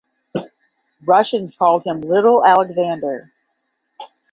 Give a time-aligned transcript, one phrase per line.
[1.05, 3.31] Russians called him Little Alexander.